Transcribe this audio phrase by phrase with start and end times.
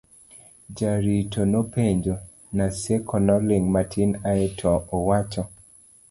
[0.77, 2.15] jarito nopenjo
[2.55, 5.41] .Naseko noling' matin ae to owacho